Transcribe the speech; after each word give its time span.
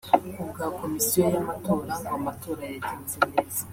Ku 0.35 0.43
bwa 0.49 0.67
Komisiyo 0.79 1.23
y’Amatora 1.33 1.93
ngo 1.99 2.11
amatora 2.17 2.61
yagenze 2.73 3.17
neza 3.31 3.61